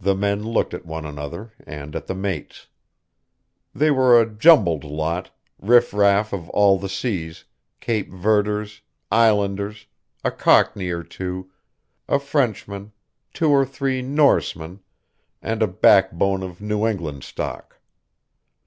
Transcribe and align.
The 0.00 0.14
men 0.14 0.42
looked 0.42 0.72
at 0.72 0.86
one 0.86 1.04
another, 1.04 1.52
and 1.66 1.94
at 1.94 2.06
the 2.06 2.14
mates. 2.14 2.68
They 3.74 3.90
were 3.90 4.18
a 4.18 4.24
jumbled 4.26 4.84
lot, 4.84 5.36
riff 5.60 5.92
raff 5.92 6.32
of 6.32 6.48
all 6.48 6.78
the 6.78 6.88
seas, 6.88 7.44
Cape 7.78 8.10
Verders, 8.10 8.80
Islanders, 9.12 9.84
a 10.24 10.30
Cockney 10.30 10.88
or 10.88 11.02
two, 11.02 11.50
a 12.08 12.18
Frenchman, 12.18 12.92
two 13.34 13.50
or 13.50 13.66
three 13.66 14.00
Norsemen, 14.00 14.80
and 15.42 15.62
a 15.62 15.66
backbone 15.68 16.42
of 16.42 16.62
New 16.62 16.86
England 16.86 17.22
stock. 17.22 17.78